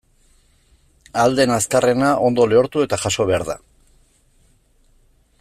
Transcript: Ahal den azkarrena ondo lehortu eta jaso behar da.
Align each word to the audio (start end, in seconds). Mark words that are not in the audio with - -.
Ahal 1.23 1.35
den 1.39 1.53
azkarrena 1.57 2.09
ondo 2.29 2.47
lehortu 2.55 2.87
eta 2.87 3.01
jaso 3.05 3.29
behar 3.33 3.49
da. 3.51 3.59